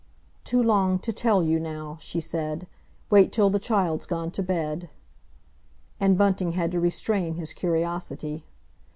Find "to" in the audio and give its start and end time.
0.97-1.13, 4.31-4.41, 6.71-6.79